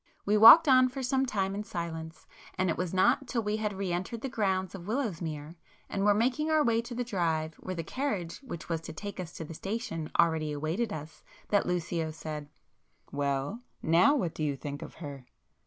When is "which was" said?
8.39-8.81